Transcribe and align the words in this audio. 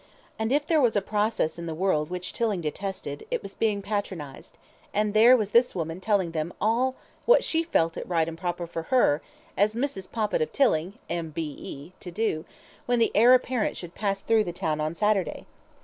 And 0.39 0.51
if 0.51 0.65
there 0.65 0.81
was 0.81 0.95
a 0.95 0.99
process 1.01 1.59
in 1.59 1.67
the 1.67 1.75
world 1.75 2.09
which 2.09 2.33
Tilling 2.33 2.59
detested, 2.61 3.23
it 3.29 3.43
was 3.43 3.53
being 3.53 3.83
patronized, 3.83 4.57
and 4.95 5.13
there 5.13 5.37
was 5.37 5.51
this 5.51 5.75
woman 5.75 6.01
telling 6.01 6.31
them 6.31 6.53
all 6.59 6.95
what 7.27 7.43
she 7.43 7.61
felt 7.61 7.95
it 7.97 8.07
right 8.09 8.27
and 8.27 8.35
proper 8.35 8.65
for 8.65 8.81
her, 8.89 9.21
as 9.55 9.75
Mrs. 9.75 10.11
Poppit 10.11 10.41
of 10.41 10.51
Tilling 10.51 10.93
(M.B.E.), 11.07 11.91
to 11.99 12.09
do, 12.09 12.45
when 12.87 12.97
the 12.97 13.11
Heir 13.13 13.35
Apparent 13.35 13.77
should 13.77 13.93
pass 13.93 14.21
through 14.21 14.43
the 14.43 14.51
town 14.51 14.81
on 14.81 14.95
Saturday. 14.95 15.45